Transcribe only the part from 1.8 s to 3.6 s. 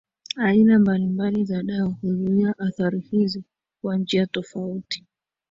huzua athari hizi